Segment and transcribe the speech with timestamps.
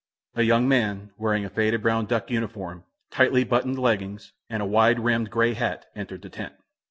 [0.33, 4.99] A young man, wearing a faded brown duck uniform, tightly buttoned leggings, and a wide
[4.99, 6.53] rimmed gray hat, entered the tent.